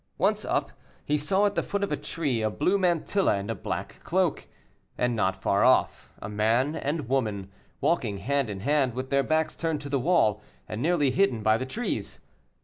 [0.17, 0.71] Once up,
[1.05, 4.47] he saw at the foot of a tree a blue mantilla and a black cloak,
[4.97, 9.55] and not far off a man and woman, walking hand in hand, with their backs
[9.55, 12.19] turned to the wall, and nearly hidden by the trees.